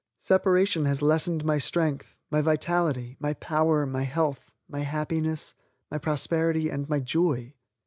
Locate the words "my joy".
6.89-7.53